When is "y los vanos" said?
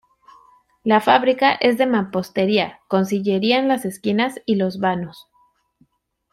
4.47-5.27